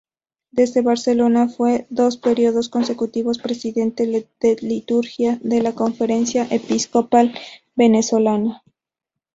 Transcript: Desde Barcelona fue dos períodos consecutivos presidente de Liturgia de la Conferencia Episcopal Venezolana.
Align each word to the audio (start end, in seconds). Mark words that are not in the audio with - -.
Desde 0.49 0.81
Barcelona 0.81 1.47
fue 1.47 1.85
dos 1.91 2.17
períodos 2.17 2.69
consecutivos 2.69 3.37
presidente 3.37 4.07
de 4.39 4.57
Liturgia 4.59 5.37
de 5.43 5.61
la 5.61 5.75
Conferencia 5.75 6.47
Episcopal 6.49 7.37
Venezolana. 7.75 8.63